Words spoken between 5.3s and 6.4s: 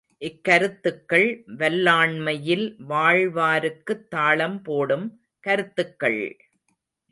கருத்துக்கள்!